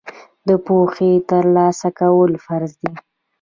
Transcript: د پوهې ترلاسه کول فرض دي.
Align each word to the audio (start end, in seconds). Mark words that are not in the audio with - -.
د 0.47 0.49
پوهې 0.65 1.11
ترلاسه 1.29 1.87
کول 1.99 2.31
فرض 2.45 2.71
دي. 2.81 2.93